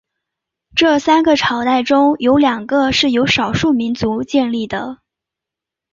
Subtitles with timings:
[0.73, 4.97] 这三个朝代中有两个是由少数民族建立的。